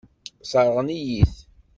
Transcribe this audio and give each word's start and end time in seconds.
Sseṛɣen-iyi-t. 0.41 1.35